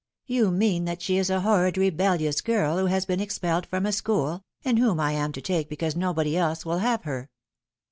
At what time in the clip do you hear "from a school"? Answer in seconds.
3.67-4.41